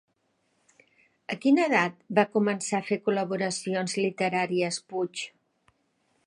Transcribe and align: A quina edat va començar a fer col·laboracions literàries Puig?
A 1.35 1.35
quina 1.43 1.67
edat 1.71 1.99
va 2.19 2.25
començar 2.37 2.79
a 2.79 2.87
fer 2.87 2.97
col·laboracions 3.09 3.95
literàries 4.07 4.81
Puig? 4.95 5.23